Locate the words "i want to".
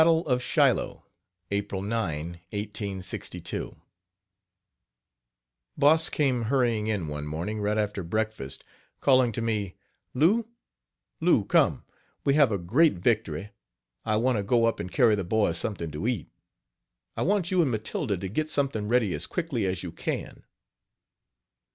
14.03-14.43